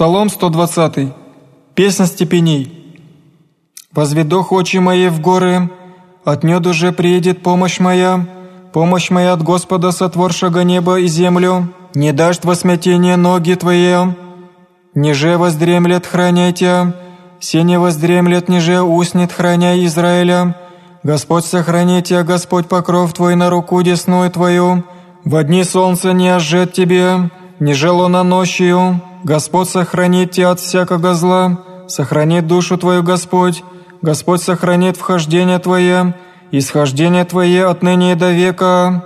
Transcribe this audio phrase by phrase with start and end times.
[0.00, 1.12] Псалом 120.
[1.74, 2.96] Песня степеней.
[3.92, 5.68] «Возведох очи мои в горы,
[6.24, 8.26] от нед уже приедет помощь моя,
[8.72, 14.14] помощь моя от Господа, сотворшего небо и землю, не дашь во смятение ноги твои,
[14.94, 16.94] ниже воздремлет храняйте,
[17.38, 20.56] все не воздремлет, ниже уснет храняй Израиля,
[21.02, 24.82] Господь сохранит тебя, Господь покров твой на руку десную твою,
[25.26, 27.28] в дни солнца не ожжет тебе,
[27.60, 33.62] не жело на ночью, Господь сохранит тебя от всякого зла, сохранит душу твою Господь,
[34.02, 36.14] Господь сохранит вхождение твое,
[36.50, 39.04] исхождение твое отныне и до века.